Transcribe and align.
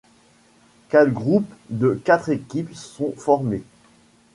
Quatre 0.89 1.11
groupes 1.11 1.53
de 1.69 1.93
quatre 1.93 2.29
équipes 2.29 2.73
sont 2.73 3.13
formés. 3.15 3.61